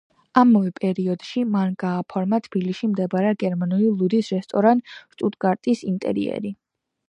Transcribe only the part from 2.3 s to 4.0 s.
თბილისში მდებარე გერმანული